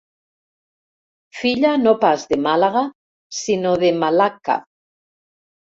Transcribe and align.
Filla 1.41 1.75
no 1.83 1.93
pas 2.07 2.25
de 2.33 2.41
Màlaga 2.49 2.85
sinó 3.45 3.79
de 3.87 3.95
Malacca. 4.03 4.63